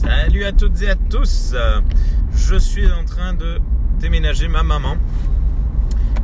[0.00, 1.56] Salut à toutes et à tous.
[2.32, 3.58] Je suis en train de
[3.98, 4.96] déménager ma maman.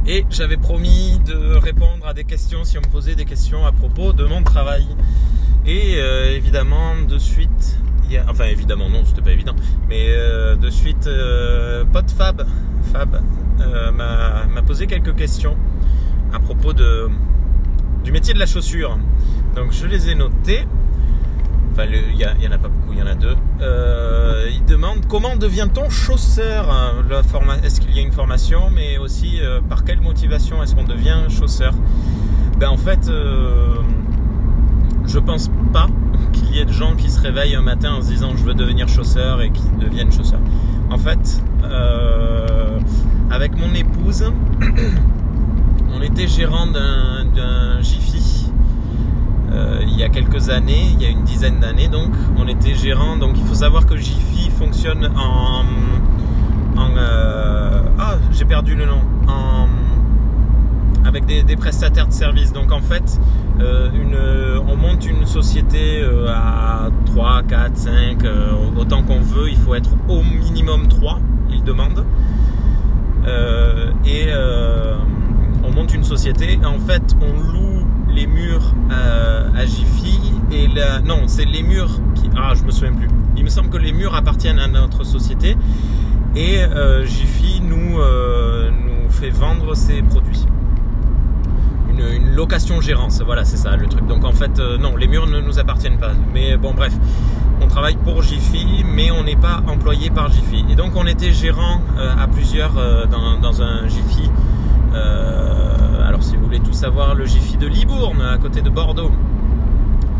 [0.07, 3.73] Et j'avais promis de répondre à des questions si on me posait des questions à
[3.73, 4.87] propos de mon travail.
[5.67, 7.77] Et euh, évidemment, de suite,
[8.29, 9.57] enfin évidemment non, c'était pas évident,
[9.89, 12.47] mais euh, de suite, euh, pote Fab,
[12.93, 13.21] Fab
[13.61, 15.57] euh, m'a m'a posé quelques questions
[16.33, 17.09] à propos de,
[18.05, 18.99] du métier de la chaussure.
[19.57, 20.65] Donc je les ai notées.
[21.77, 23.35] Enfin, il y, a- il y en a pas beaucoup, il y en a deux.
[23.61, 26.93] Euh, il demande comment devient-on chausseur hein,
[27.65, 31.17] Est-ce qu'il y a une formation, mais aussi euh, par quelle motivation est-ce qu'on devient
[31.29, 31.75] chausseur?
[32.61, 33.75] Ben en fait, euh,
[35.05, 35.89] je pense pas
[36.33, 38.55] qu'il y ait de gens qui se réveillent un matin en se disant je veux
[38.55, 40.41] devenir chausseur et qui deviennent chausseurs.
[40.91, 41.43] En fait,
[43.31, 44.25] avec mon épouse,
[45.93, 48.21] on était gérant d'un Jiffy
[49.55, 52.75] euh, il y a quelques années, il y a une dizaine d'années donc, on était
[52.75, 53.17] gérant.
[53.17, 55.65] Donc il faut savoir que Jiffy fonctionne en.
[56.97, 59.01] euh, ah, j'ai perdu le nom.
[61.07, 62.53] Avec des, prestataires de services.
[62.53, 63.21] Donc en fait,
[63.61, 69.49] euh, on monte une société à 3, 4, 5, euh, autant qu'on veut.
[69.49, 72.05] Il faut être au minimum 3, il demande.
[73.27, 74.29] Euh, et
[75.63, 76.59] on monte une société.
[76.65, 77.74] En fait, on loue
[78.15, 80.19] les murs euh, à Jiffy
[80.53, 83.09] et la, non, c'est les murs qui ah, je me souviens plus.
[83.37, 85.57] Il me semble que les murs appartiennent à notre société
[86.37, 90.47] et euh, Jiffy nous euh, nous fait vendre ses produits.
[91.89, 94.07] Une, location gérance, voilà, c'est ça le truc.
[94.07, 96.11] Donc en fait, non, les murs ne nous appartiennent pas.
[96.33, 96.93] Mais bon, bref,
[97.61, 100.65] on travaille pour Jiffy, mais on n'est pas employé par Jiffy.
[100.69, 102.75] Et donc on était gérant à plusieurs
[103.09, 104.29] dans, un Jiffy.
[106.55, 109.11] Voulez tout savoir, le Jiffy de Libourne, à côté de Bordeaux,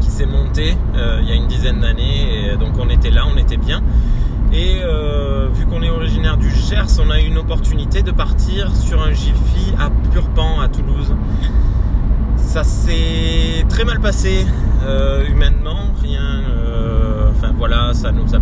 [0.01, 2.53] qui s'est monté euh, il y a une dizaine d'années.
[2.53, 3.83] Et donc on était là, on était bien.
[4.53, 8.75] Et euh, vu qu'on est originaire du Gers, on a eu une opportunité de partir
[8.75, 11.15] sur un Jiffy à Purpan, à Toulouse.
[12.37, 14.47] Ça s'est très mal passé
[14.87, 16.43] euh, humainement, rien.
[17.31, 18.41] enfin voilà, ça nous a,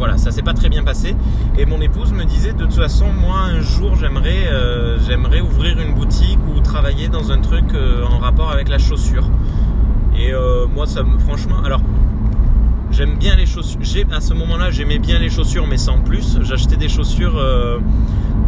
[0.00, 1.14] voilà, ça s'est pas très bien passé.
[1.58, 4.96] Et mon épouse me disait de toute façon, moi un jour j'aimerais, euh,
[5.42, 9.28] ouvrir une boutique ou travailler dans un truc euh, en rapport avec la chaussure.
[10.18, 11.82] Et euh, moi, ça me, franchement, alors
[12.90, 14.06] j'aime bien les chaussures.
[14.10, 16.38] À ce moment-là, j'aimais bien les chaussures, mais sans plus.
[16.40, 17.38] J'achetais des chaussures,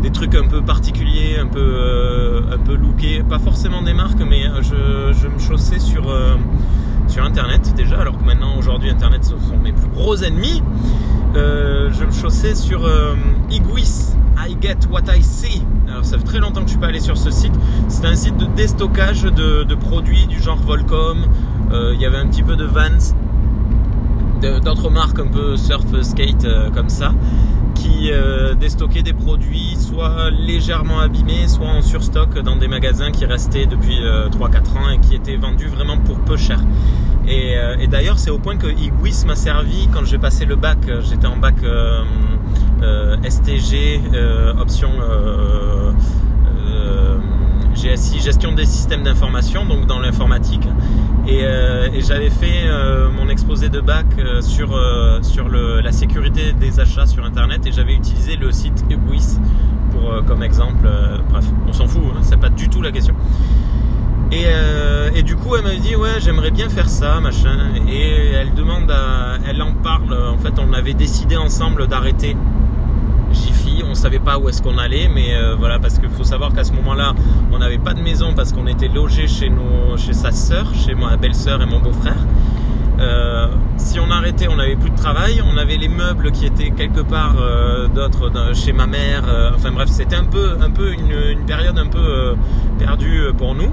[0.00, 3.22] des trucs un peu particuliers, un peu, un peu lookés.
[3.28, 6.04] Pas forcément des marques, mais je, me chaussais sur,
[7.08, 8.00] sur Internet déjà.
[8.00, 10.62] Alors que maintenant, aujourd'hui, Internet, ce sont mes plus gros ennemis.
[11.34, 13.14] Euh, je me chaussais sur euh,
[13.50, 14.14] Iguis.
[14.36, 15.62] I get what I see.
[15.88, 17.54] Alors ça fait très longtemps que je suis pas allé sur ce site.
[17.88, 21.26] C'est un site de déstockage de, produits du genre Volcom.
[21.72, 23.14] Euh, Il y avait un petit peu de Vans,
[24.62, 27.14] d'autres marques un peu surf skate comme ça,
[28.02, 33.24] qui euh, déstockaient des produits soit légèrement abîmés, soit en surstock dans des magasins qui
[33.26, 36.58] restaient depuis 3-4 ans et qui étaient vendus vraiment pour peu cher.
[37.28, 40.56] Et, euh, et d'ailleurs, c'est au point que Iguis m'a servi quand j'ai passé le
[40.56, 40.78] bac.
[41.08, 42.02] J'étais en bac euh,
[42.82, 45.92] euh, STG, euh, option euh, euh,
[48.22, 50.66] gestion des systèmes d'information, donc dans l'informatique.
[51.26, 54.78] Et, euh, j'avais fait euh, mon exposé de bac euh, sur,
[55.22, 59.38] sur la sécurité des achats sur Internet et j'avais utilisé le site Iguis
[59.90, 60.88] pour, comme exemple.
[61.30, 63.14] Bref, on s'en fout, hein, c'est pas du tout la question.
[64.30, 64.46] Et,
[65.14, 67.58] et du coup, elle m'a dit ouais, j'aimerais bien faire ça, machin.
[67.88, 70.14] Et elle demande, à, elle en parle.
[70.14, 72.36] En fait, on avait décidé ensemble d'arrêter
[73.72, 73.84] Jiffy.
[73.88, 76.64] On savait pas où est-ce qu'on allait, mais euh, voilà, parce qu'il faut savoir qu'à
[76.64, 77.14] ce moment-là,
[77.52, 79.50] on n'avait pas de maison parce qu'on était logé chez
[79.96, 82.16] chez sa sœur, chez ma belle-sœur et mon beau-frère.
[82.98, 85.42] Euh, si on arrêtait, on n'avait plus de travail.
[85.52, 89.24] On avait les meubles qui étaient quelque part euh, d'autres chez ma mère.
[89.28, 92.34] Euh, enfin bref, c'était un peu, un peu une, période un peu
[92.78, 93.70] perdue pour nous.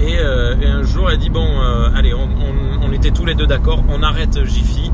[0.00, 1.46] Et, un jour, elle dit bon,
[1.94, 4.90] allez, on, on- on était tous les deux d'accord, on arrête Jiffy.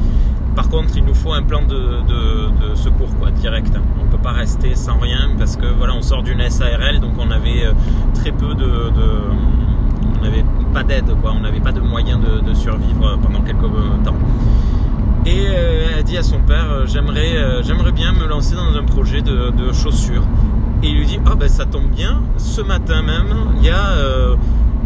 [0.59, 3.73] Par contre, il nous faut un plan de, secours, quoi, direct.
[4.03, 7.31] On peut pas rester sans rien parce que voilà, on sort d'une SARL, donc on
[7.31, 7.75] avait euh,
[8.13, 8.91] très peu de,
[10.19, 10.45] on n'avait
[10.75, 11.15] pas d'aide.
[11.23, 14.17] On n'avait pas de moyens de, survivre pendant quelques euh, temps.
[15.27, 19.73] Et euh, elle dit à son père, j'aimerais, bien me lancer dans un projet de,
[19.73, 20.25] chaussures.
[20.83, 23.95] Et il lui dit, ah ben ça tombe bien, ce matin même, il y a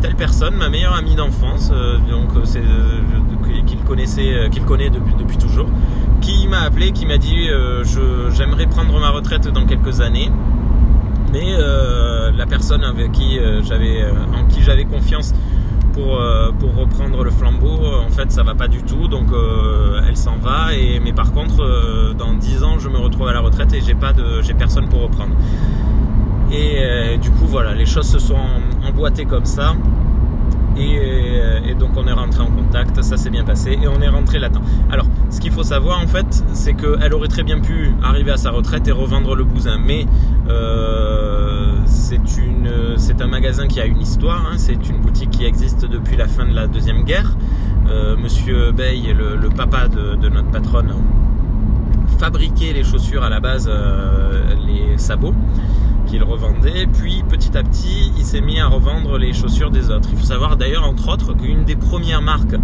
[0.02, 4.90] telle personne, ma meilleure amie d'enfance, euh, donc euh, c'est euh, qu'il connaissait, qu'il connaît
[4.90, 5.69] depuis, toujours,
[6.20, 7.49] qui m'a appelé, qui m'a dit,
[8.37, 10.31] j'aimerais prendre ma retraite dans quelques années.
[11.32, 11.56] Mais
[12.37, 14.04] la personne avec qui j'avais,
[14.34, 15.32] en qui j'avais confiance
[15.93, 16.20] pour,
[16.58, 19.08] pour reprendre le flambeau, en fait, ça va pas du tout.
[19.08, 19.28] Donc,
[20.06, 20.75] elle s'en va.
[20.75, 23.94] Et, mais par contre, dans 10 ans, je me retrouve à la retraite et j'ai
[23.94, 25.34] pas de, j'ai personne pour reprendre.
[26.52, 28.37] Et du coup, voilà, les choses se sont
[28.93, 29.75] emboîtées comme ça.
[30.79, 34.09] Euh, et, donc on est rentré en contact, ça s'est bien passé et on est
[34.09, 34.62] rentré là-dedans.
[34.91, 38.37] Alors, ce qu'il faut savoir en fait, c'est qu'elle aurait très bien pu arriver à
[38.37, 40.06] sa retraite et revendre le bousin, mais
[40.49, 41.77] euh,
[42.97, 44.56] c'est un magasin qui a une histoire, hein.
[44.56, 47.37] c'est une boutique qui existe depuis la fin de la deuxième guerre.
[47.91, 50.95] Euh, Monsieur Bay, le, le papa de, notre patronne,
[52.19, 53.70] fabriquait les chaussures à la base,
[54.67, 55.35] les sabots
[56.06, 56.87] qu'il revendait.
[56.93, 60.09] Puis petit à petit, il s'est mis à revendre les chaussures des autres.
[60.12, 62.56] Il faut savoir d'ailleurs, entre autres, qu'une des premières marques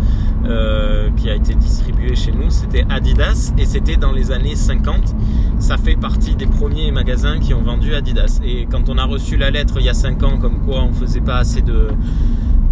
[0.45, 5.15] euh, qui a été distribuée chez nous, c'était Adidas et c'était dans les années 50.
[5.59, 8.41] Ça fait partie des premiers magasins qui ont vendu Adidas.
[8.45, 10.93] Et quand on a reçu la lettre il y a 5 ans, comme quoi on
[10.93, 11.89] faisait pas assez de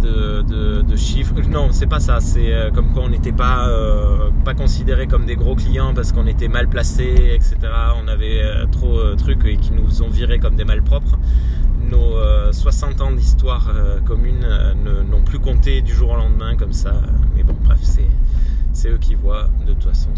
[0.01, 1.33] de, chiffres.
[1.49, 2.19] Non, c'est pas ça.
[2.19, 6.11] C'est euh, comme quoi on n'était pas, euh, pas considéré comme des gros clients parce
[6.11, 7.57] qu'on était mal placé, etc.
[8.03, 11.17] On avait euh, trop de trucs et qui nous ont virés comme des malpropres.
[11.89, 12.15] Nos
[12.51, 13.71] 60 ans d'histoire
[14.05, 14.45] commune
[15.09, 16.93] n'ont plus compté du jour au lendemain comme ça.
[17.33, 17.79] Mais bon, bref,
[18.73, 19.47] c'est eux qui voient.
[19.65, 20.09] De toute façon,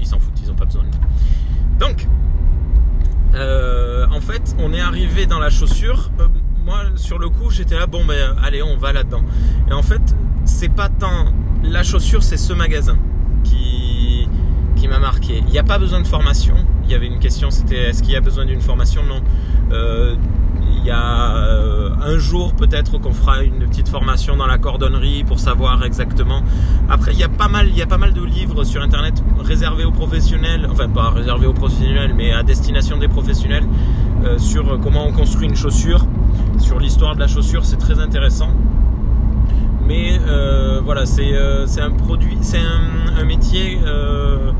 [0.00, 1.78] ils s'en foutent, ils n'ont pas besoin de nous.
[1.80, 2.06] Donc,
[3.34, 6.10] en fait, on est arrivé dans la chaussure
[6.66, 9.22] moi, sur le coup, j'étais là, bon, ben, allez, on va là-dedans.
[9.70, 10.02] Et en fait,
[10.44, 11.26] c'est pas tant
[11.62, 12.98] la chaussure, c'est ce magasin
[13.44, 14.28] qui,
[14.88, 15.38] m'a marqué.
[15.38, 16.54] Il n'y a pas besoin de formation.
[16.84, 19.02] Il y avait une question, c'était est-ce qu'il y a besoin d'une formation?
[19.02, 19.20] Non.
[19.72, 20.14] Euh,
[20.78, 25.24] il y a euh, un jour peut-être qu'on fera une petite formation dans la cordonnerie
[25.24, 26.44] pour savoir exactement.
[26.88, 29.24] Après, il y a pas mal, il y a pas mal de livres sur internet
[29.40, 33.64] réservés aux professionnels, enfin pas réservés aux professionnels, mais à destination des professionnels
[34.24, 36.06] euh, sur comment on construit une chaussure
[36.58, 38.50] sur l'histoire de la chaussure, c'est très intéressant.
[39.86, 44.52] Mais euh, voilà, c'est euh, un produit, c'est un, métier euh,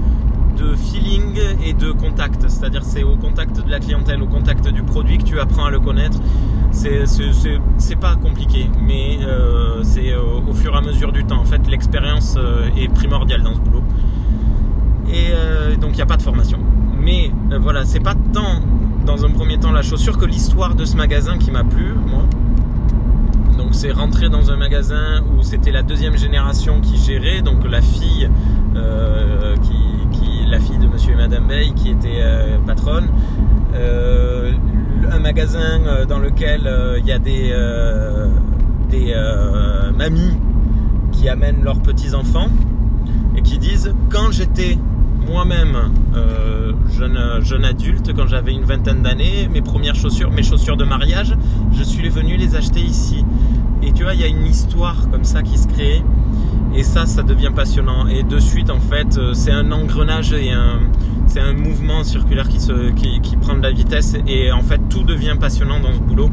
[0.57, 2.49] de feeling et de contact.
[2.49, 5.71] C'est-à-dire c'est au contact de la clientèle, au contact du produit que tu apprends à
[5.71, 6.19] le connaître.
[6.73, 9.19] C'est pas compliqué, mais
[9.83, 11.41] c'est au fur et à mesure du temps.
[11.41, 12.37] En fait, l'expérience
[12.77, 13.83] est primordiale dans ce boulot.
[15.09, 16.59] Et donc il n'y a pas de formation.
[17.01, 17.31] Mais
[17.61, 18.61] voilà, c'est pas tant
[19.07, 22.25] dans un premier temps la chaussure que l'histoire de ce magasin qui m'a plu, moi.
[23.57, 27.81] Donc c'est rentré dans un magasin où c'était la deuxième génération qui gérait, donc la
[27.81, 28.29] fille,
[28.75, 33.09] euh, qui, la fille de Monsieur et Madame Bay qui était euh, patronne.
[33.75, 34.53] Euh,
[35.11, 36.69] un magasin dans lequel
[36.99, 37.55] il y a des,
[38.91, 39.15] des
[39.97, 40.37] mamies
[41.13, 42.49] qui amènent leurs petits enfants
[43.37, 44.79] et qui disent quand j'étais
[45.27, 45.77] moi-même,
[46.15, 50.85] euh, jeune, jeune adulte, quand j'avais une vingtaine d'années, mes premières chaussures, mes chaussures de
[50.85, 51.35] mariage,
[51.73, 53.25] je suis venu les acheter ici.
[53.83, 56.03] Et tu vois, il y a une histoire comme ça qui se crée.
[56.75, 58.07] Et ça, ça devient passionnant.
[58.07, 60.81] Et de suite, en fait, euh, c'est un engrenage et un,
[61.27, 64.17] c'est un mouvement circulaire qui, se, qui, prend de la vitesse.
[64.27, 66.31] Et en fait, tout devient passionnant dans ce boulot.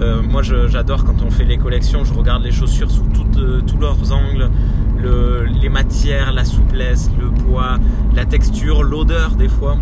[0.00, 4.12] Euh, moi, j'adore quand on fait les collections, je regarde les chaussures sous tous leurs
[4.12, 4.50] angles
[4.98, 7.78] les matières, la souplesse, le poids,
[8.14, 9.76] la texture, l'odeur des fois.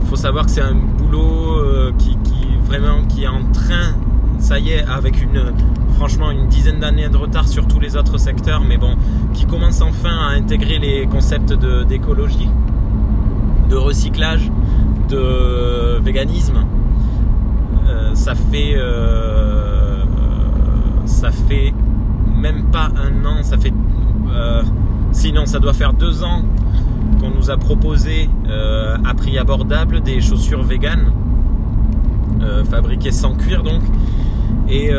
[0.00, 2.16] Il faut savoir que c'est un boulot euh, qui,
[2.64, 3.94] vraiment qui est en train,
[4.38, 5.52] ça y est, avec une
[5.96, 8.96] franchement une dizaine d'années de retard sur tous les autres secteurs, mais bon,
[9.32, 11.54] qui commence enfin à intégrer les concepts
[11.88, 12.48] d'écologie,
[13.70, 14.50] de, recyclage,
[15.08, 16.64] de véganisme.
[17.88, 20.04] Euh, ça fait euh,
[21.06, 21.72] ça fait
[22.72, 23.72] pas un an, ça fait.
[24.30, 24.62] Euh,
[25.12, 26.42] sinon, ça doit faire deux ans
[27.20, 31.12] qu'on nous a proposé euh, à prix abordable des chaussures véganes,
[32.42, 33.82] euh, fabriquées sans cuir donc,
[34.68, 34.90] et,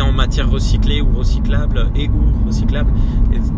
[0.00, 2.90] en matière recyclée ou recyclable, et ou recyclable.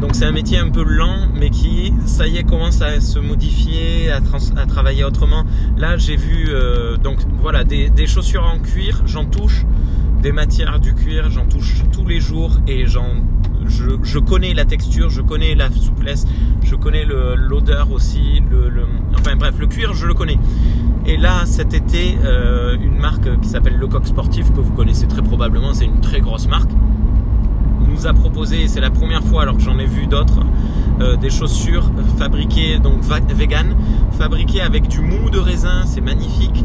[0.01, 3.19] donc c'est un métier un peu lent, mais qui, ça y est, commence à se
[3.19, 4.21] modifier, à,
[4.67, 5.45] travailler autrement.
[5.77, 6.49] Là, j'ai vu,
[7.03, 9.65] donc voilà, des chaussures en cuir, j'en touche
[10.21, 13.17] des matières du cuir, j'en touche tous les jours et j'en,
[13.67, 16.27] je, connais la texture, je connais la souplesse,
[16.63, 18.43] je connais l'odeur aussi,
[19.19, 20.39] enfin bref, le cuir, je le connais.
[21.07, 25.23] Et là, cet été, euh, une marque qui s'appelle Lecoq Sportif, que vous connaissez très
[25.23, 26.71] probablement, c'est une très grosse marque,
[27.91, 30.41] nous a proposé, c'est la première fois alors que j'en ai vu d'autres,
[31.01, 33.03] euh, des chaussures fabriquées, donc
[33.35, 33.75] vegan,
[34.13, 36.65] fabriquées avec du mou de raisin, c'est magnifique,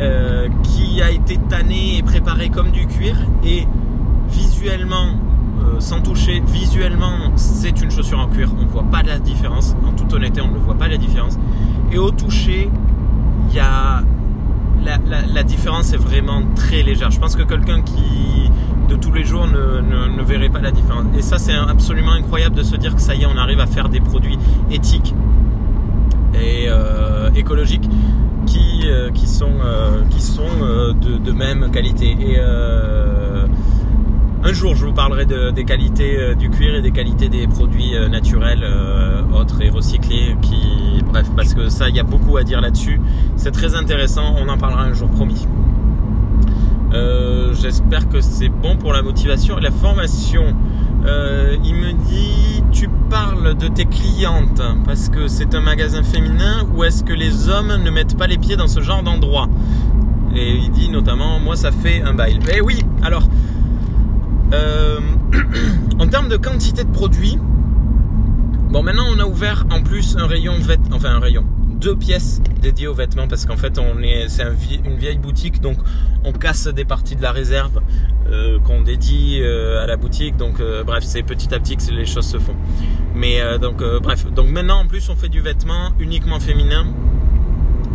[0.00, 3.66] euh, qui a été tanné et préparé comme du cuir et
[4.28, 5.08] visuellement,
[5.64, 9.74] euh, sans toucher, visuellement c'est une chaussure en cuir, on ne voit pas la différence,
[9.86, 11.38] en toute honnêteté on ne voit pas la différence.
[11.92, 12.70] Et au toucher,
[13.48, 14.02] il y a
[14.84, 17.10] la, différence est vraiment très légère.
[17.10, 18.50] Je pense que quelqu'un qui
[18.88, 21.04] de tous les jours ne, ne, verrait pas la différence.
[21.16, 23.66] Et ça c'est absolument incroyable de se dire que ça y est, on arrive à
[23.66, 24.38] faire des produits
[24.70, 25.14] éthiques
[27.36, 27.88] écologiques
[28.46, 29.50] qui, qui sont,
[31.00, 32.16] de, même qualité.
[32.20, 32.38] Et
[34.44, 38.64] un jour, je vous parlerai des qualités du cuir et des qualités des produits naturels,
[39.34, 40.36] autres et recyclés.
[40.42, 43.00] Qui, bref, parce que ça, il y a beaucoup à dire là-dessus.
[43.36, 44.34] C'est très intéressant.
[44.38, 45.46] On en parlera un jour, promis.
[47.64, 50.54] J'espère que c'est bon pour la motivation et la formation.
[51.06, 56.66] Euh, il me dit Tu parles de tes clientes parce que c'est un magasin féminin
[56.74, 59.48] ou est-ce que les hommes ne mettent pas les pieds dans ce genre d'endroit?
[60.36, 62.38] Et il dit notamment Moi, ça fait un bail.
[62.54, 63.28] Eh oui, alors,
[64.54, 65.00] euh,
[65.98, 67.38] en termes de quantité de produits,
[68.70, 71.44] bon, maintenant on a ouvert en plus un rayon vêtements, enfin un rayon,
[71.80, 74.44] deux pièces dédiées aux vêtements parce qu'en fait on est c'est
[74.84, 75.76] une vieille boutique donc
[76.24, 77.80] on casse des parties de la réserve
[78.30, 80.36] euh, qu'on dédie euh, à la boutique.
[80.36, 82.56] Donc bref c'est petit à petit que les choses se font.
[83.14, 84.26] Mais donc bref.
[84.32, 86.86] Donc maintenant en plus on fait du vêtement uniquement féminin.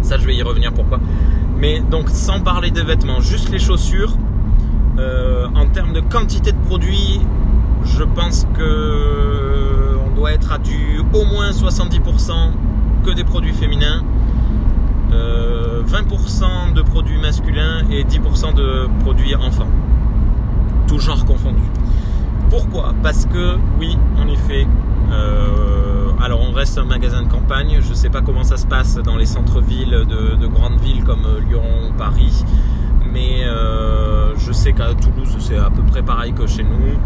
[0.02, 1.00] Ça je vais y revenir pourquoi.
[1.58, 4.16] Mais donc sans parler des vêtements juste les chaussures
[5.56, 7.22] en termes de quantité de produits
[7.84, 12.32] je pense que on doit être à du au moins 70%
[13.06, 14.04] que des produits féminins,
[15.12, 19.70] 20% euh, de produits masculins et 10% de produits enfants.
[20.88, 21.62] Tout genre confondu.
[22.50, 22.94] Pourquoi?
[23.04, 24.68] Parce que oui, en effet,
[25.12, 28.66] euh, alors on reste un magasin de campagne, je ne sais pas comment ça se
[28.66, 32.44] passe dans les centres-villes de, grandes villes comme Lyon, Paris,
[33.12, 36.98] mais euh, je sais qu'à Toulouse c'est à peu près pareil que chez nous.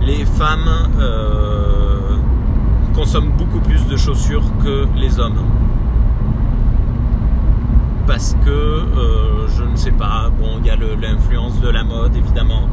[0.00, 0.70] Les femmes
[2.94, 5.38] consomment beaucoup plus de chaussures que les hommes.
[8.08, 12.16] Parce que, euh, je ne sais pas, bon, il y a l'influence de la mode
[12.16, 12.68] évidemment,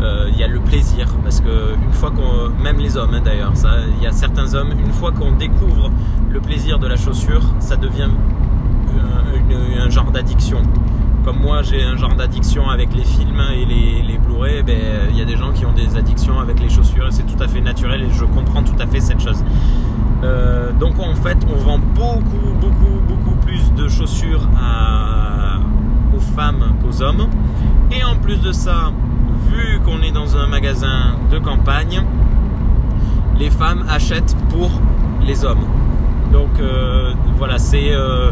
[0.00, 3.20] euh, il y a le plaisir, parce que une fois qu'on, même les hommes hein,
[3.24, 3.52] d'ailleurs,
[3.96, 5.90] il y a certains hommes, une fois qu'on découvre
[6.30, 8.08] le plaisir de la chaussure, ça devient
[9.80, 10.62] un genre d'addiction
[11.28, 14.80] comme moi j'ai un genre d'addiction avec les films et les, les Blu-ray, ben,
[15.10, 17.42] il y a des gens qui ont des addictions avec les chaussures et c'est tout
[17.42, 19.44] à fait naturel et je comprends tout à fait cette chose.
[20.22, 24.40] Euh, donc en fait on vend beaucoup beaucoup beaucoup plus de chaussures
[26.16, 27.28] aux femmes qu'aux hommes.
[27.92, 28.90] Et en plus de ça,
[29.50, 32.04] vu qu'on est dans un magasin de campagne,
[33.38, 34.70] les femmes achètent pour
[35.20, 35.66] les hommes.
[36.32, 38.30] Donc euh, voilà, c'est euh,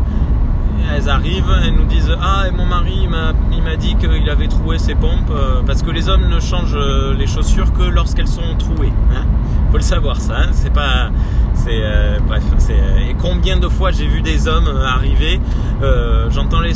[0.95, 3.07] elles arrivent, elles nous disent Ah, et mon mari
[3.53, 6.77] il m'a dit qu'il avait troué ses pompes, euh, parce que les hommes ne changent
[6.77, 8.93] euh, les chaussures que lorsqu'elles sont trouées.
[9.13, 9.25] Hein
[9.71, 10.37] Faut le savoir, ça.
[10.39, 10.49] Hein.
[10.53, 11.11] c'est pas.
[11.55, 11.81] C'est.
[11.83, 12.43] Euh, bref.
[12.71, 15.41] et combien de fois j'ai vu des hommes arriver,
[16.31, 16.75] j'entends les,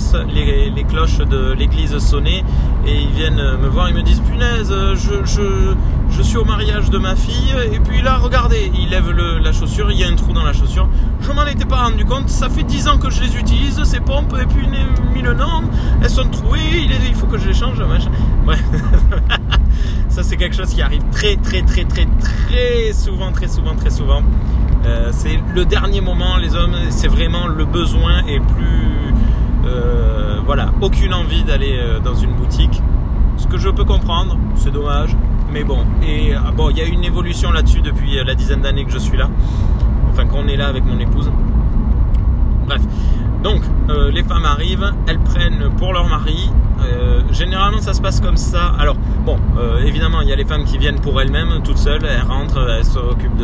[0.71, 2.45] les, cloches de l'église sonner,
[2.87, 5.75] et ils viennent me voir, ils me disent Punaise, je,
[6.21, 9.91] je suis au mariage de ma fille, et puis là, regardez, il lève la chaussure,
[9.91, 10.87] il y a un trou dans la chaussure.
[11.23, 14.01] Je m'en étais pas rendu compte, ça fait 10 ans que je les utilise, ces
[14.01, 14.67] pompes, et puis
[15.15, 15.63] mille ans,
[16.03, 16.61] elles sont trouées,
[17.09, 18.11] il, faut que je les change, machin.
[20.11, 23.91] ça c'est quelque chose qui arrive très très très très très souvent, très souvent, très
[23.91, 24.23] souvent.
[24.85, 29.15] Euh, c'est le dernier moment, les hommes, c'est vraiment le besoin et plus...
[29.65, 32.83] Euh, voilà, aucune envie d'aller euh, dans une boutique.
[33.51, 35.17] Que je peux comprendre, c'est dommage,
[35.53, 35.85] mais bon.
[36.07, 38.99] Et ah, bon, il y a une évolution là-dessus depuis la dizaine d'années que je
[38.99, 39.29] suis là.
[40.09, 41.33] Enfin, qu'on est là avec mon épouse.
[42.65, 42.81] Bref.
[43.43, 46.51] Donc, euh, les femmes arrivent, elles prennent pour leur mari.
[46.81, 48.73] Euh, généralement, ça se passe comme ça.
[48.79, 52.05] Alors, bon, euh, évidemment, il y a les femmes qui viennent pour elles-mêmes, toutes seules.
[52.05, 53.37] Elles rentrent, elles s'occupent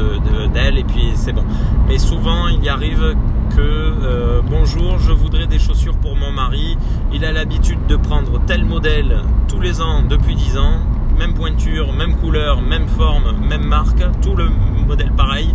[0.53, 1.45] d'elles, de, et puis c'est bon.
[1.89, 3.17] Mais souvent, il y arrive
[3.55, 6.76] que bonjour, je voudrais des chaussures pour mon mari.
[7.12, 10.81] Il a l'habitude de prendre tel modèle tous les ans depuis 10 ans.
[11.19, 14.49] Même pointure, même couleur, même forme, même marque, tout le
[14.87, 15.55] modèle pareil.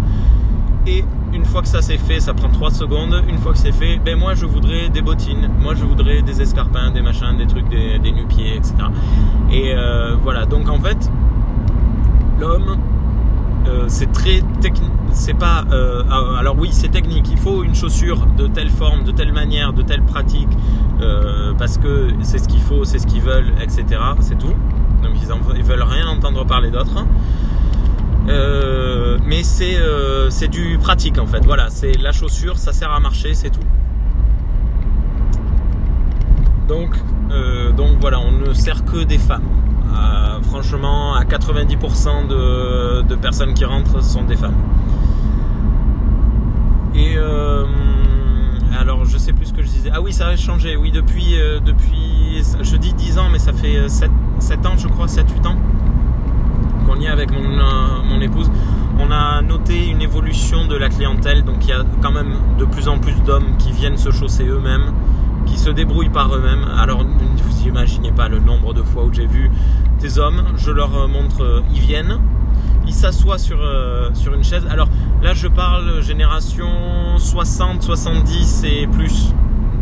[0.87, 3.23] Et une fois que ça c'est fait, ça prend 3 secondes.
[3.27, 6.41] Une fois que c'est fait, ben moi je voudrais des bottines, moi je voudrais des
[6.41, 8.73] escarpins, des machins, des trucs, des, des nu-pieds, etc.
[9.51, 11.11] Et euh, voilà, donc en fait,
[12.39, 12.77] l'homme,
[13.67, 14.91] euh, c'est très technique.
[15.13, 15.65] C'est pas.
[15.71, 16.03] Euh,
[16.37, 17.27] alors oui, c'est technique.
[17.31, 20.49] Il faut une chaussure de telle forme, de telle manière, de telle pratique,
[21.57, 23.85] parce que c'est ce qu'il faut, c'est ce qu'ils veulent, etc.
[24.19, 24.55] C'est tout.
[25.03, 27.05] Donc ils, ils veulent rien entendre parler d'autre.
[28.29, 31.43] Euh, mais euh, c'est du pratique en fait.
[31.43, 33.59] Voilà, c'est la chaussure, ça sert à marcher, c'est tout.
[36.67, 36.95] Donc,
[37.31, 39.47] euh, donc voilà, on ne sert que des femmes.
[40.43, 44.57] Franchement, à 90% de, personnes qui rentrent sont des femmes.
[46.95, 47.17] Et
[48.79, 49.91] alors, je sais plus ce que je disais.
[49.93, 50.75] Ah oui, ça a changé.
[50.75, 55.07] Oui, depuis, depuis je dis 10 ans, mais ça fait 7, 7 ans, je crois,
[55.07, 55.57] 7-8 ans
[56.85, 58.49] qu'on y est avec mon, euh, mon, épouse,
[58.99, 61.43] on a noté une évolution de la clientèle.
[61.43, 64.45] Donc il y a quand même de plus en plus d'hommes qui viennent se chausser
[64.45, 64.93] eux-mêmes,
[65.45, 66.65] qui se débrouillent par eux-mêmes.
[66.77, 69.49] Alors vous imaginez pas le nombre de fois où j'ai vu
[69.99, 72.19] des hommes, je leur montre, ils viennent,
[72.87, 73.59] ils s'assoient sur,
[74.13, 74.65] sur une chaise.
[74.69, 74.89] Alors
[75.21, 76.67] là je parle génération
[77.17, 79.33] 60, 70 et plus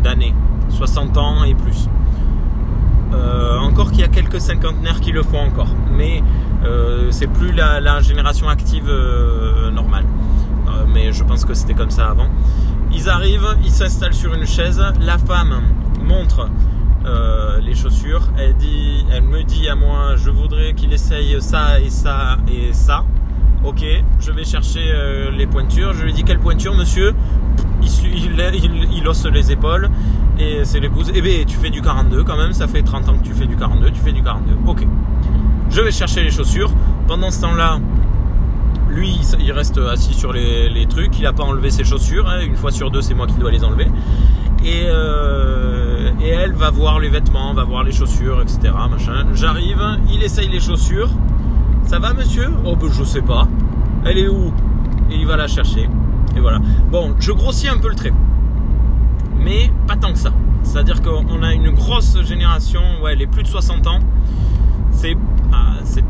[0.02, 0.34] d'années,
[0.68, 1.88] 60 ans et plus.
[3.12, 6.22] Euh, encore qu'il y a quelques cinquantenaires qui le font encore, mais
[6.64, 10.04] euh, c'est plus la, génération active euh, normale.
[10.92, 12.28] mais je pense que c'était comme ça avant.
[12.92, 14.82] Ils arrivent, ils s'installent sur une chaise.
[15.00, 15.62] La femme
[16.02, 16.48] montre
[17.62, 18.28] les chaussures.
[18.38, 22.72] Elle, dit, elle me dit à moi, je voudrais qu'il essaye ça et ça et
[22.72, 23.04] ça.
[23.64, 23.84] Ok,
[24.20, 24.92] je vais chercher
[25.36, 25.92] les pointures.
[25.92, 27.14] Je lui dis quelle pointure, monsieur?
[27.82, 29.88] Il, il, hausse les épaules
[30.38, 31.10] et c'est l'épouse.
[31.14, 33.46] Eh bien, tu fais du 42 quand même, ça fait 30 ans que tu fais
[33.46, 34.52] du 42, tu fais du 42.
[34.66, 34.86] Ok.
[35.70, 36.72] Je vais chercher les chaussures.
[37.06, 37.78] Pendant ce temps-là,
[38.90, 41.18] lui, il reste assis sur les, trucs.
[41.18, 42.28] Il n'a pas enlevé ses chaussures.
[42.28, 42.40] Hein.
[42.42, 43.86] Une fois sur deux, c'est moi qui dois les enlever.
[44.64, 48.72] Et, euh, elle va voir les vêtements, va voir les chaussures, etc.
[49.34, 49.82] J'arrive,
[50.12, 51.10] il essaye les chaussures.
[51.84, 52.48] Ça va, monsieur?
[52.64, 53.48] Oh, ben, je sais pas.
[54.04, 54.52] Elle est où?
[55.10, 55.88] Et il va la chercher.
[56.36, 56.60] Et voilà.
[56.90, 58.12] Bon, je grossis un peu le trait.
[59.38, 60.32] Mais pas tant que ça.
[60.62, 63.98] C'est-à-dire qu'on a une grosse génération, ouais, les plus de 60 ans.
[65.52, 66.04] Ah, c'est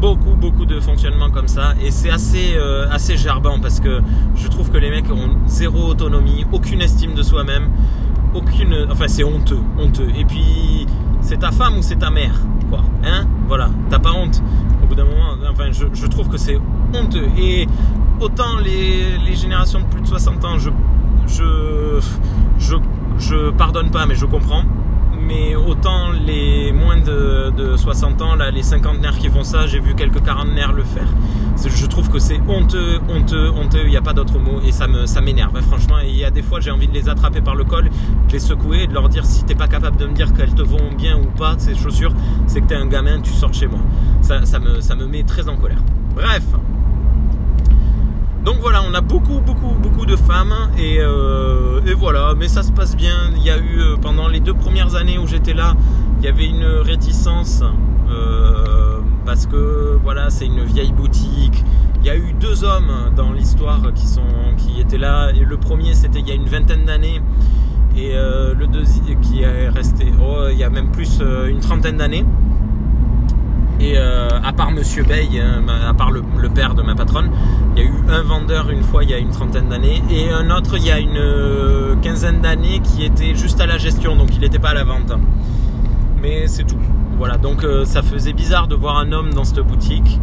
[0.00, 1.74] beaucoup, beaucoup de fonctionnement comme ça.
[1.82, 4.00] Et c'est assez, euh, assez gerbant parce que
[4.36, 7.70] je trouve que les mecs ont zéro autonomie, aucune estime de soi-même.
[8.34, 8.86] Aucune.
[8.90, 10.08] Enfin, c'est honteux, honteux.
[10.16, 10.86] Et puis,
[11.20, 12.34] c'est ta femme ou c'est ta mère,
[12.70, 12.82] quoi.
[13.04, 13.26] Hein?
[13.46, 14.42] Voilà, t'as pas honte.
[14.82, 16.58] Au bout d'un moment, enfin, je, je trouve que c'est
[16.94, 17.26] honteux.
[17.38, 17.66] Et
[18.20, 20.70] autant les, générations de plus de 60 ans, je,
[21.26, 22.74] je,
[23.18, 24.64] je, pardonne pas, mais je comprends.
[25.20, 29.94] Mais autant les moins de, 60 ans, là, les cinquantenaires qui font ça, j'ai vu
[29.94, 31.08] quelques quarantenaires le faire.
[31.64, 34.86] Je trouve que c'est honteux, honteux, honteux, il n'y a pas d'autre mot et ça
[35.06, 35.56] ça m'énerve.
[35.56, 37.84] Hein, franchement, il y a des fois j'ai envie de les attraper par le col,
[37.84, 40.54] de les secouer et de leur dire si t'es pas capable de me dire qu'elles
[40.54, 42.12] te vont bien ou pas, ces chaussures,
[42.46, 43.80] c'est que t'es un gamin, tu sors de chez moi.
[44.22, 45.82] Ça, ça, me, ça me met très en colère.
[46.14, 46.44] Bref,
[48.44, 52.72] donc voilà, on a beaucoup, beaucoup, beaucoup de femmes euh, et, voilà, mais ça se
[52.72, 53.30] passe bien.
[53.36, 55.74] Il y a eu euh, pendant les deux premières années où j'étais là,
[56.18, 57.62] il y avait une réticence
[58.10, 61.64] euh, parce que voilà, c'est une vieille boutique.
[62.00, 64.22] Il y a eu deux hommes dans l'histoire qui sont
[64.56, 65.32] qui étaient là.
[65.32, 67.20] Le premier, c'était il y a une vingtaine d'années
[67.96, 72.24] et le deuxième qui est resté, oh, il y a même plus une trentaine d'années.
[73.88, 76.20] Et euh, à part Monsieur Bay, hein, à part le,
[76.50, 77.30] père de ma patronne,
[77.74, 80.30] il y a eu un vendeur une fois il y a une trentaine d'années et
[80.30, 84.14] un autre il y a une euh, quinzaine d'années qui était juste à la gestion,
[84.14, 85.10] donc il n'était pas à la vente.
[86.20, 86.76] Mais c'est tout.
[87.16, 90.20] Voilà, donc euh, ça faisait bizarre de voir un homme dans cette boutique,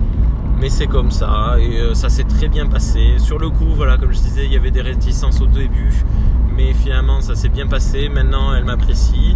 [0.61, 3.15] mais c'est comme ça et ça s'est très bien passé.
[3.17, 6.03] Sur le coup, voilà, comme je disais, il y avait des réticences au début,
[6.55, 8.09] mais finalement ça s'est bien passé.
[8.09, 9.35] Maintenant, elle m'apprécie.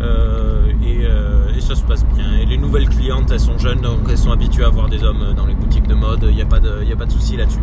[0.00, 2.38] Euh, euh, et, ça se passe bien.
[2.40, 5.34] Et les nouvelles clientes, elles sont jeunes, donc elles sont habituées à voir des hommes
[5.36, 6.26] dans les boutiques de mode.
[6.28, 7.60] Il n'y a pas de, a pas de souci là-dessus.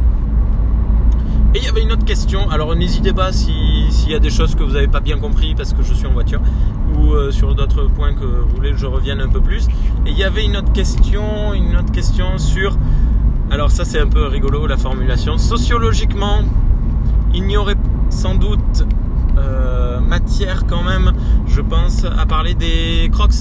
[1.56, 2.50] Et il y avait une autre question.
[2.50, 5.74] Alors n'hésitez pas s'il y a des choses que vous n'avez pas bien compris parce
[5.74, 6.42] que je suis en voiture
[6.98, 9.68] ou euh, sur d'autres points que vous voulez que je revienne un peu plus.
[10.08, 12.76] Et il y avait une autre question, une autre question sur.
[13.52, 15.38] Alors ça c'est un peu rigolo la formulation.
[15.38, 16.42] Sociologiquement,
[17.36, 17.76] il n'y aurait
[18.10, 18.86] sans doute
[19.38, 21.14] euh, matière quand même,
[21.48, 23.32] je pense, à parler des crocs.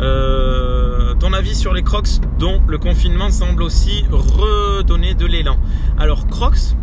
[0.00, 5.56] Euh, ton avis sur les crocs dont le confinement semble aussi redonner de l'élan.
[5.98, 6.76] Alors crocs,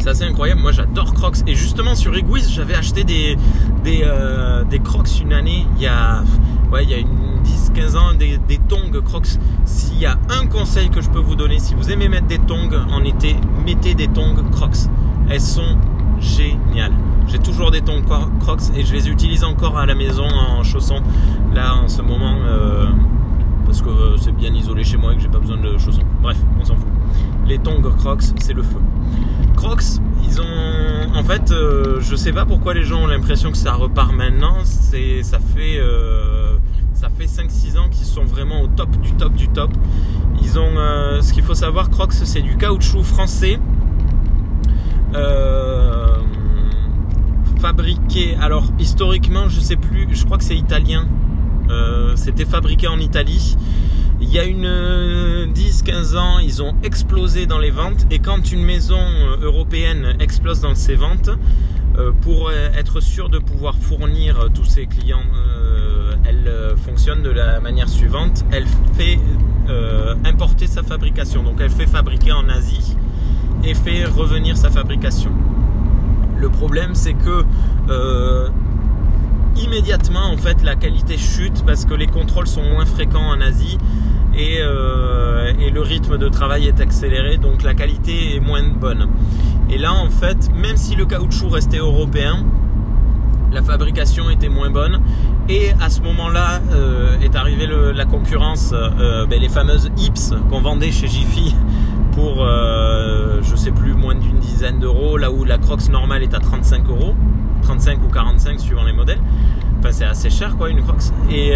[0.00, 0.62] c'est assez incroyable.
[0.62, 1.38] Moi, j'adore Crocs.
[1.46, 3.36] Et justement, sur Egwiz, j'avais acheté des,
[3.84, 5.66] des, euh, des, Crocs une année.
[5.76, 6.24] Il y a,
[6.72, 9.38] ouais, il y a une 10-15 ans, des, des tongs Crocs.
[9.66, 12.38] S'il y a un conseil que je peux vous donner, si vous aimez mettre des
[12.38, 13.36] tongs en été,
[13.66, 14.88] mettez des tongs Crocs.
[15.28, 15.76] Elles sont
[16.20, 16.92] génial.
[17.28, 21.00] J'ai toujours des tons crocs et je les utilise encore à la maison en chaussons
[21.54, 22.86] là en ce moment euh,
[23.64, 26.02] parce que euh, c'est bien isolé chez moi et que j'ai pas besoin de chaussons.
[26.22, 26.88] Bref, on s'en fout.
[27.46, 28.80] Les tongs crocs, c'est le feu.
[29.56, 33.56] Crocs, ils ont en fait, euh, je sais pas pourquoi les gens ont l'impression que
[33.56, 34.58] ça repart maintenant.
[34.64, 35.80] C'est ça fait
[36.94, 39.70] ça fait 5-6 ans qu'ils sont vraiment au top du top du top.
[40.42, 40.74] Ils ont
[41.20, 43.58] ce qu'il faut savoir, Crocs, c'est du caoutchouc français.
[47.60, 51.06] Fabriqué, alors historiquement, je sais plus, je crois que c'est italien.
[51.68, 53.56] Euh, c'était fabriqué en Italie.
[54.20, 58.06] Il y a une 10-15 ans, ils ont explosé dans les ventes.
[58.10, 61.30] Et quand une maison euh, européenne explose dans ses ventes,
[61.98, 65.24] euh, pour être sûr de pouvoir fournir tous ses clients,
[66.24, 66.50] elle
[66.84, 68.44] fonctionne de la manière suivante.
[68.52, 69.18] Elle fait
[70.24, 71.42] importer sa fabrication.
[71.42, 72.96] Donc elle fait fabriquer en Asie
[73.64, 75.30] et fait revenir sa fabrication.
[76.40, 77.44] Le problème, c'est que
[77.90, 78.48] euh,
[79.62, 83.76] immédiatement, en fait, la qualité chute parce que les contrôles sont moins fréquents en Asie
[84.34, 89.08] et, euh, et, le rythme de travail est accéléré, donc la qualité est moins bonne.
[89.68, 92.46] Et là, en fait, même si le caoutchouc restait européen,
[93.52, 95.00] la fabrication était moins bonne.
[95.50, 100.90] Et à ce moment-là euh, est arrivée la concurrence, ben, les fameuses Ips qu'on vendait
[100.90, 101.54] chez Jiffy
[102.12, 106.34] pour, euh, je sais plus, moins d'une dizaine d'euros, là où la Crocs normale est
[106.34, 107.14] à 35 euros,
[107.62, 109.20] 35 ou 45 suivant les modèles.
[109.78, 111.12] Enfin, c'est assez cher, quoi, une Crocs.
[111.30, 111.52] Et,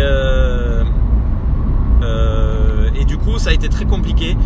[2.97, 4.37] et du coup, ça a été très compliqué.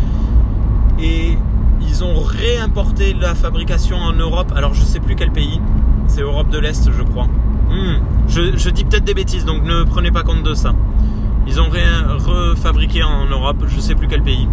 [0.99, 1.37] Et
[1.81, 4.51] ils ont réimporté la fabrication en Europe.
[4.55, 5.61] Alors, je sais plus quel pays.
[6.07, 7.27] C'est Europe de l'Est, je crois.
[7.69, 8.01] Hmm.
[8.27, 10.73] Je, dis peut-être des bêtises, donc ne prenez pas compte de ça.
[11.47, 14.47] Ils ont refabriqué en Europe, je sais plus quel pays.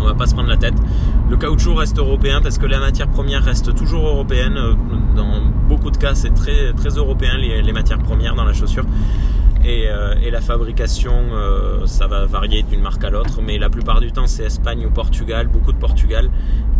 [0.00, 0.74] On va pas se prendre la tête.
[1.28, 4.58] Le caoutchouc reste européen parce que la matière première reste toujours européenne.
[5.16, 8.84] Dans beaucoup de cas, c'est très, très européen les, matières premières dans la chaussure.
[9.64, 14.00] Et, euh, la fabrication, euh, ça va varier d'une marque à l'autre, mais la plupart
[14.00, 16.30] du temps, c'est Espagne ou Portugal, beaucoup de Portugal,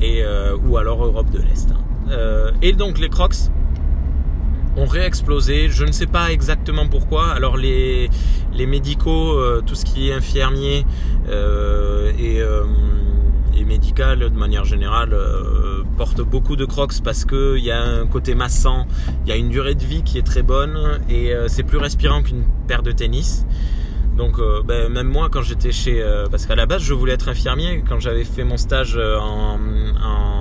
[0.00, 1.74] et, euh, ou alors Europe de l'Est.
[2.62, 3.50] Et donc les Crocs,
[4.78, 5.68] ont réexplosé.
[5.70, 7.28] Je ne sais pas exactement pourquoi.
[7.31, 8.11] Alors les,
[8.52, 10.87] les médicaux, euh, tout ce qui est infirmier
[11.28, 12.64] euh, et, euh,
[13.59, 15.16] et, médical de manière générale
[15.97, 18.87] portent beaucoup de crocs parce qu'il y a un côté massant,
[19.25, 22.23] il y a une durée de vie qui est très bonne et c'est plus respirant
[22.23, 23.44] qu'une paire de tennis.
[24.16, 26.05] Donc ben, même moi quand j'étais chez...
[26.31, 29.59] parce qu'à la base je voulais être infirmier quand j'avais fait mon stage en,
[30.03, 30.38] en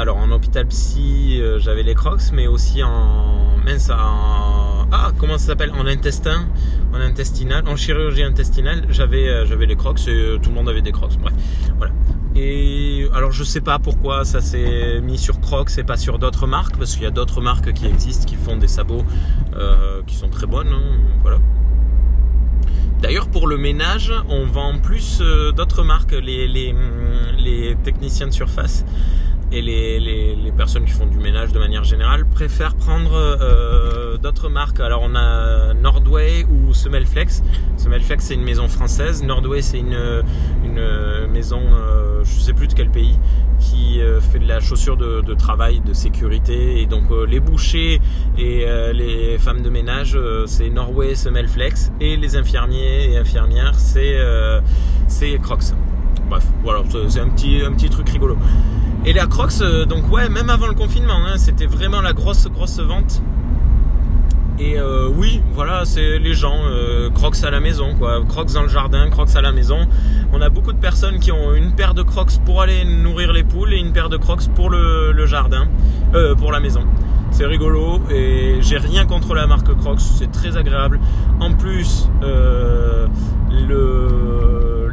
[0.00, 4.59] alors en hôpital psy, euh, j'avais les crocs, mais aussi en mince, en
[4.92, 5.72] ah comment ça s'appelle?
[5.72, 6.46] En intestin,
[6.92, 10.82] en intestinal, en chirurgie intestinale, j'avais euh, les crocs et euh, tout le monde avait
[10.82, 11.16] des crocs.
[11.20, 11.34] Bref,
[11.76, 11.92] voilà.
[12.34, 16.46] Et alors je sais pas pourquoi ça s'est mis sur Crocs et pas sur d'autres
[16.46, 19.04] marques, parce qu'il y a d'autres marques qui existent qui font des sabots
[20.06, 20.68] qui sont très bonnes.
[20.68, 21.38] Hein.
[23.02, 25.22] D'ailleurs, pour le ménage, on vend plus
[25.56, 28.84] d'autres marques, les, techniciens de surface
[29.52, 34.48] et les, les, personnes qui font du ménage de manière générale préfèrent prendre euh, d'autres
[34.48, 34.78] marques.
[34.80, 37.42] Alors on a Nordway ou Semelflex.
[37.76, 40.22] Semelflex c'est une maison française, Nordway c'est une,
[40.64, 43.18] une maison, euh, je sais plus de quel pays,
[43.58, 46.82] qui euh, fait de la chaussure de, travail, de sécurité.
[46.82, 48.00] Et donc les bouchers
[48.38, 54.18] et les femmes de ménage c'est Norway, Semelflex et les infirmiers et infirmières c'est
[55.08, 55.74] c'est Crocs.
[56.28, 58.36] Bref, voilà, c'est un petit, un petit truc rigolo.
[59.06, 62.46] Et la Crocs, euh, donc ouais, même avant le confinement, hein, c'était vraiment la grosse,
[62.48, 63.22] grosse vente.
[64.58, 68.22] Et euh, oui, voilà, c'est les gens, euh, Crocs à la maison, quoi.
[68.28, 69.88] Crocs dans le jardin, Crocs à la maison.
[70.34, 73.42] On a beaucoup de personnes qui ont une paire de Crocs pour aller nourrir les
[73.42, 75.66] poules et une paire de Crocs pour le, jardin,
[76.36, 76.82] pour la maison.
[77.30, 81.00] C'est rigolo et j'ai rien contre la marque Crocs, c'est très agréable.
[81.40, 83.08] En plus, le,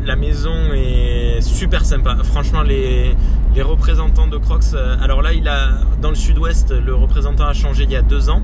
[0.05, 2.15] la maison est super sympa.
[2.23, 3.15] Franchement, les,
[3.55, 4.73] les représentants de Crocs.
[4.73, 5.69] Euh, alors là, il a
[6.01, 8.41] dans le sud-ouest, le représentant a changé il y a deux ans.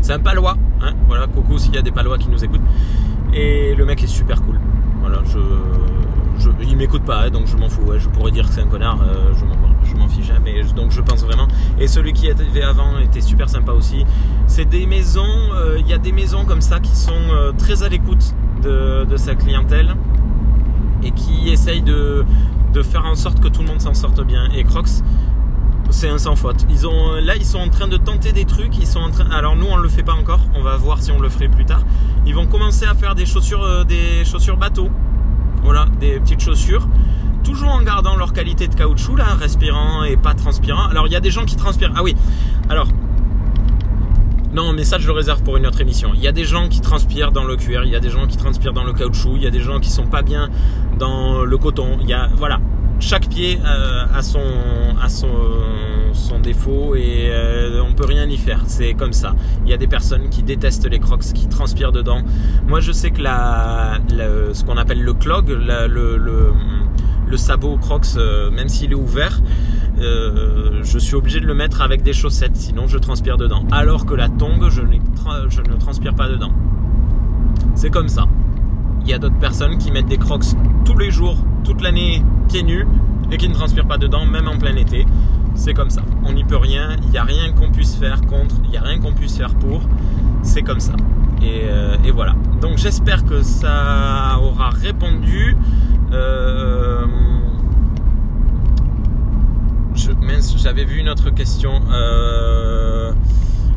[0.00, 2.62] C'est un palois, hein, voilà, coucou s'il y a des palois qui nous écoutent.
[3.32, 4.58] Et le mec est super cool.
[5.00, 5.38] Voilà, je,
[6.60, 7.92] il m'écoute pas, hein, donc je m'en fous.
[7.98, 9.32] je pourrais dire que c'est un connard, euh,
[9.84, 11.48] je m'en fiche, mais donc je pense vraiment.
[11.78, 14.04] Et celui qui était avant était super sympa aussi.
[14.46, 17.12] C'est des maisons, euh, il y a des maisons comme ça qui sont
[17.58, 19.94] très à l'écoute de sa clientèle
[21.02, 22.24] et qui essayent de,
[22.72, 24.48] de faire en sorte que tout le monde s'en sorte bien.
[24.54, 25.02] Et Crocs,
[25.90, 26.66] c'est un sans faute.
[26.70, 28.76] Ils ont, là, ils sont en train de tenter des trucs.
[28.78, 29.30] Ils sont en train.
[29.30, 30.40] Alors nous, on le fait pas encore.
[30.54, 31.82] On va voir si on le ferait plus tard.
[32.26, 34.88] Ils vont commencer à faire des chaussures, euh, des chaussures bateau.
[35.62, 36.88] Voilà, des petites chaussures.
[37.44, 40.86] Toujours en gardant leur qualité de caoutchouc là, respirant et pas transpirant.
[40.86, 41.92] Alors il y a des gens qui transpirent.
[41.94, 42.16] Ah oui.
[42.68, 42.88] Alors
[44.52, 46.12] non, mais ça, je le réserve pour une autre émission.
[46.14, 48.26] Il y a des gens qui transpirent dans le cuir, il y a des gens
[48.26, 50.50] qui transpirent dans le caoutchouc, il y a des gens qui sont pas bien
[50.98, 51.96] dans le coton.
[52.02, 52.60] Il y a, voilà,
[53.00, 54.40] chaque pied euh, a son,
[56.42, 58.62] défaut et euh, on peut rien y faire.
[58.66, 59.34] C'est comme ça.
[59.64, 62.22] Il y a des personnes qui détestent les crocs, qui transpirent dedans.
[62.66, 66.52] Moi, je sais que ce qu'on appelle le clog, le,
[67.32, 69.40] le, sabot crocs, euh, même s'il est ouvert,
[69.98, 73.64] euh, je suis obligé de le mettre avec des chaussettes, sinon je transpire dedans.
[73.72, 76.52] Alors que la tongue, je, ne transpire pas dedans.
[77.74, 78.26] C'est comme ça.
[79.02, 80.44] Il y a d'autres personnes qui mettent des crocs
[80.84, 82.86] tous les jours, toute l'année, pieds nus,
[83.30, 85.06] et qui ne transpirent pas dedans, même en plein été.
[85.54, 86.02] C'est comme ça.
[86.24, 86.96] On n'y peut rien.
[87.02, 88.56] Il n'y a rien qu'on puisse faire contre.
[88.64, 89.82] Il n'y a rien qu'on puisse faire pour.
[90.42, 90.92] C'est comme ça.
[91.42, 92.34] Et, euh, voilà.
[92.60, 95.56] Donc j'espère que ça aura répondu.
[99.94, 101.80] J'avais vu une autre question.
[101.92, 103.12] Euh,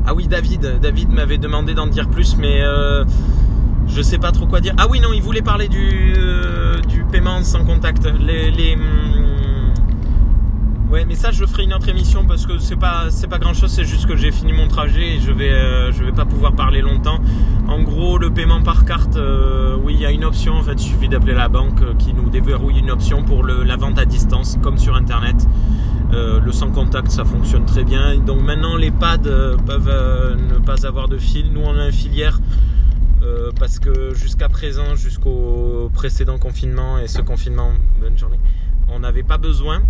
[0.07, 0.79] ah oui, David.
[0.81, 3.03] David m'avait demandé d'en dire plus, mais euh,
[3.87, 4.73] je sais pas trop quoi dire.
[4.77, 8.07] Ah oui, non, il voulait parler du, euh, du paiement sans contact.
[8.19, 9.73] Les, hum,
[10.91, 13.55] ouais, mais ça, je ferai une autre émission parce que c'est pas, c'est pas grand
[13.55, 13.71] chose.
[13.71, 16.53] C'est juste que j'ai fini mon trajet et je vais, euh, je vais pas pouvoir
[16.53, 17.19] parler longtemps.
[17.67, 19.17] En gros, le paiement par carte,
[19.83, 20.53] oui, il y a une option.
[20.53, 23.75] En fait, il suffit d'appeler la banque qui nous déverrouille une option pour le, la
[23.75, 25.47] vente à distance, comme sur Internet.
[26.15, 28.17] Euh, le sans contact, ça fonctionne très bien.
[28.17, 31.51] Donc maintenant, les pads euh, peuvent euh, ne pas avoir de fil.
[31.51, 32.39] Nous, on a un filière
[33.59, 38.39] parce que jusqu'à présent, jusqu'au précédent confinement et ce confinement, bonne journée,
[38.87, 39.81] on n'avait pas besoin.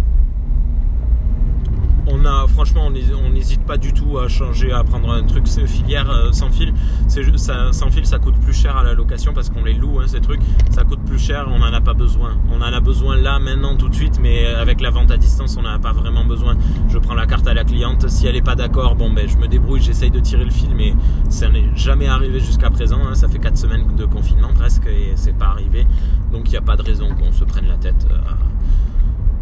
[2.07, 5.23] On a, franchement, on n'hés- on n'hésite pas du tout à changer, à prendre un
[5.23, 6.71] truc filière euh, sans fil.
[7.07, 10.21] Sans fil, ça coûte plus cher à la location parce qu'on les loue, hein, ces
[10.21, 10.41] trucs.
[10.69, 12.37] Ça coûte plus cher, on n'en a pas besoin.
[12.51, 15.57] On en a besoin là, maintenant, tout de suite, mais avec la vente à distance,
[15.57, 16.55] on n'en a pas vraiment besoin.
[16.89, 18.07] Je prends la carte à la cliente.
[18.07, 20.75] Si elle n'est pas d'accord, bon, ben, je me débrouille, j'essaye de tirer le fil,
[20.75, 20.93] mais
[21.29, 22.99] ça n'est jamais arrivé jusqu'à présent.
[23.09, 23.15] hein.
[23.15, 25.87] Ça fait 4 semaines de confinement presque et c'est pas arrivé.
[26.31, 28.05] Donc il n'y a pas de raison qu'on se prenne la tête.
[28.11, 28.15] euh,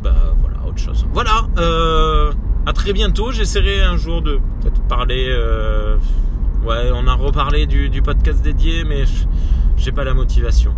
[0.01, 1.05] bah voilà, autre chose.
[1.13, 2.31] Voilà, euh,
[2.65, 3.31] à très bientôt.
[3.31, 5.27] J'essaierai un jour de peut-être parler.
[5.29, 5.97] euh,
[6.65, 9.03] ouais, on a reparlé du, podcast dédié, mais
[9.77, 10.73] j'ai pas la motivation.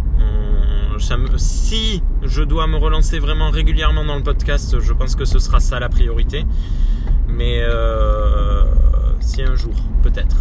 [1.38, 5.60] Si je dois me relancer vraiment régulièrement dans le podcast, je pense que ce sera
[5.60, 6.46] ça la priorité.
[7.28, 8.64] Mais euh,
[9.20, 10.38] si un jour, peut-être.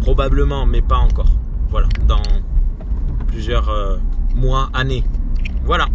[0.00, 1.32] Probablement, mais pas encore.
[1.70, 2.22] Voilà, dans
[3.26, 3.96] plusieurs euh,
[4.34, 5.04] mois, années.
[5.64, 5.88] Voilà.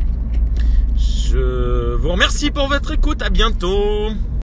[0.98, 3.22] Je vous remercie pour votre écoute.
[3.22, 4.10] À bientôt.